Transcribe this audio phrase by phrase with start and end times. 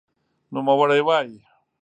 [0.53, 1.37] نوموړی وایي،